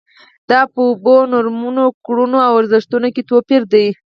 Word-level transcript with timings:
دا 0.49 0.61
په 0.71 0.79
اوبو، 0.89 1.15
نورمونو، 1.33 1.83
کړنو 2.05 2.39
او 2.47 2.53
ارزښتونو 2.61 3.07
کې 3.15 3.27
توپیرونه 3.29 3.67
دي. 3.73 3.87